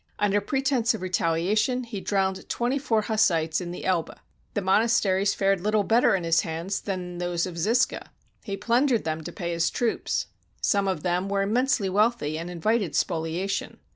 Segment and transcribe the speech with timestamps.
[0.17, 4.17] Under pretense of retaliation, he drowned twenty four Hussites in the Elbe.
[4.55, 8.07] The monasteries fared little better in his hands than in those of Zisca.
[8.43, 10.25] He plundered them to pay his troops.
[10.59, 13.77] Some of them were immensely wealthy, and invited spoliation.